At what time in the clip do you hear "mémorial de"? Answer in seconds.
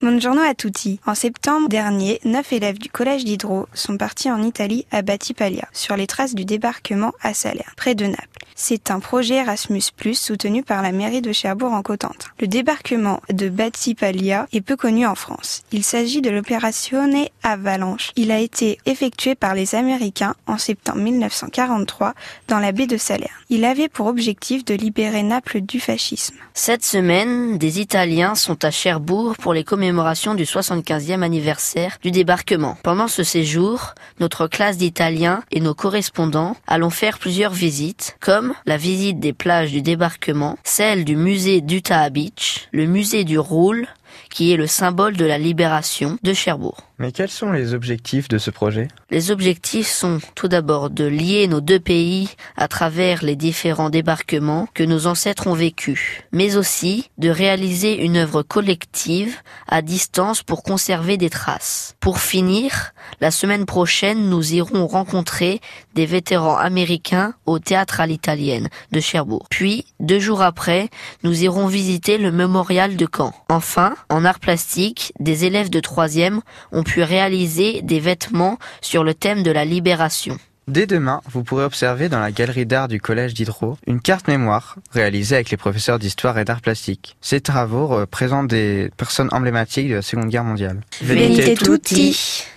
72.32-73.06